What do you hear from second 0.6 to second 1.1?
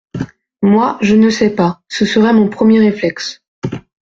Moi,